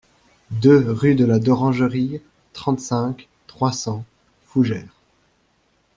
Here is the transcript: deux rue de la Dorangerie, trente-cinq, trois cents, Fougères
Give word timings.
deux 0.49 0.83
rue 0.91 1.13
de 1.13 1.25
la 1.25 1.37
Dorangerie, 1.37 2.23
trente-cinq, 2.53 3.27
trois 3.45 3.71
cents, 3.71 4.03
Fougères 4.47 4.95